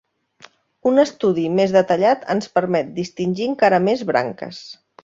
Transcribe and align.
Un 0.91 1.01
estudi 1.03 1.45
més 1.59 1.75
detallat 1.77 2.27
ens 2.37 2.51
permet 2.57 2.93
distingir 2.99 3.51
encara 3.55 3.83
més 3.91 4.07
branques. 4.13 4.69